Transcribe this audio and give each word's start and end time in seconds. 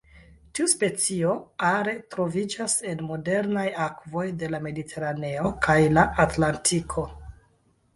Tiu 0.59 0.69
specio 0.69 1.33
are 1.67 1.93
troviĝas 2.15 2.77
en 2.93 3.05
moderaj 3.11 3.69
akvoj 3.87 4.27
de 4.43 4.53
la 4.57 4.65
Mediteraneo 4.67 5.57
kaj 5.69 5.81
la 5.97 6.13
Atlantiko. 6.29 7.11